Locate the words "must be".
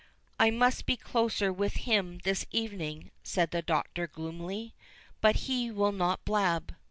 0.49-0.97